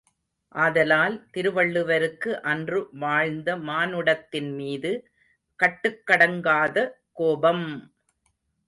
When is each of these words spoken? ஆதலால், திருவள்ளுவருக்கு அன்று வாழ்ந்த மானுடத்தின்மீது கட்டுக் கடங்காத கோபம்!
ஆதலால், 0.55 1.17
திருவள்ளுவருக்கு 1.31 2.31
அன்று 2.43 2.89
வாழ்ந்த 2.95 3.55
மானுடத்தின்மீது 3.61 4.93
கட்டுக் 5.59 6.03
கடங்காத 6.07 6.77
கோபம்! 7.13 7.67